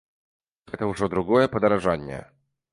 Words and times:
Гэта 0.71 0.87
ўжо 0.93 1.11
другое 1.17 1.45
падаражанне. 1.55 2.19